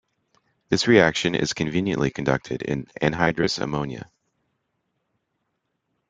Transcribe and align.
This 0.69 0.87
reaction 0.87 1.35
is 1.35 1.53
conveniently 1.53 2.09
conducted 2.09 2.63
in 2.63 2.85
anhydrous 3.03 3.59
ammonia. 3.61 4.09